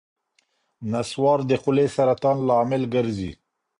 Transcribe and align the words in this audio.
نصوار 0.91 1.39
د 1.49 1.51
خولې 1.61 1.87
سرطان 1.95 2.37
لامل 2.49 2.83
ګرځي. 2.93 3.31